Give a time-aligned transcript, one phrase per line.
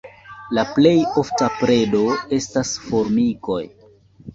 [0.57, 2.03] La plej ofta predo
[2.41, 3.65] estas formikoj.